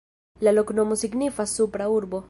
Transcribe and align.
La 0.47 0.53
loknomo 0.55 0.97
signifas: 1.03 1.57
Supra 1.61 1.93
Urbo. 2.01 2.17